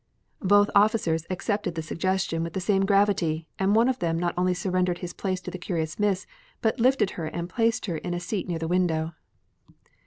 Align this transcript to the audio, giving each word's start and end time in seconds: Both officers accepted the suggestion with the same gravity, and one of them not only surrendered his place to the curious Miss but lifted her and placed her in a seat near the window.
Both 0.41 0.71
officers 0.73 1.27
accepted 1.29 1.75
the 1.75 1.83
suggestion 1.83 2.41
with 2.41 2.53
the 2.53 2.59
same 2.59 2.87
gravity, 2.87 3.47
and 3.59 3.75
one 3.75 3.87
of 3.87 3.99
them 3.99 4.17
not 4.17 4.33
only 4.35 4.55
surrendered 4.55 4.97
his 4.97 5.13
place 5.13 5.39
to 5.41 5.51
the 5.51 5.59
curious 5.59 5.99
Miss 5.99 6.25
but 6.59 6.79
lifted 6.79 7.11
her 7.11 7.27
and 7.27 7.47
placed 7.47 7.85
her 7.85 7.97
in 7.97 8.15
a 8.15 8.19
seat 8.19 8.47
near 8.47 8.57
the 8.57 8.67
window. 8.67 9.13